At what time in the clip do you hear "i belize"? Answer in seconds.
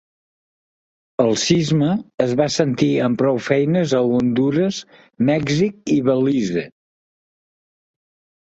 5.97-6.65